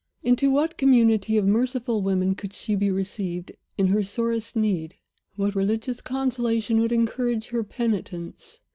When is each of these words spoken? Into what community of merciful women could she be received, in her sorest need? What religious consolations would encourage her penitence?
Into 0.23 0.49
what 0.49 0.79
community 0.79 1.37
of 1.37 1.45
merciful 1.45 2.01
women 2.01 2.33
could 2.33 2.53
she 2.53 2.73
be 2.73 2.89
received, 2.89 3.51
in 3.77 3.85
her 3.85 4.01
sorest 4.01 4.55
need? 4.55 4.95
What 5.35 5.53
religious 5.53 6.01
consolations 6.01 6.79
would 6.81 6.91
encourage 6.91 7.49
her 7.49 7.63
penitence? 7.63 8.59